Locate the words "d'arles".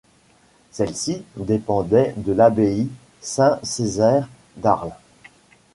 4.57-4.95